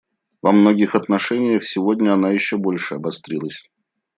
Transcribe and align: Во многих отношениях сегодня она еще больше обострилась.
Во 0.41 0.51
многих 0.51 0.95
отношениях 0.95 1.63
сегодня 1.63 2.11
она 2.15 2.31
еще 2.31 2.57
больше 2.57 2.95
обострилась. 2.95 3.69